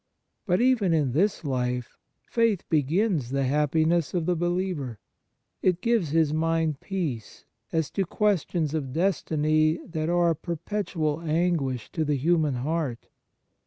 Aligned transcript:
But 0.47 0.59
even 0.61 0.93
in 0.95 1.11
this 1.11 1.43
life 1.45 1.95
faith 2.23 2.67
begins 2.69 3.29
the 3.29 3.43
happiness 3.43 4.15
of 4.15 4.25
the 4.25 4.35
believer. 4.35 4.97
It 5.61 5.79
gives 5.79 6.09
his 6.09 6.33
mind 6.33 6.79
peace 6.79 7.45
as 7.71 7.91
to 7.91 8.05
questions 8.05 8.73
of 8.73 8.93
destiny 8.93 9.79
that 9.85 10.09
are 10.09 10.31
a 10.31 10.35
perpetual 10.35 11.21
anguish 11.21 11.91
to 11.91 12.03
the 12.03 12.17
human 12.17 12.55
heart. 12.55 13.09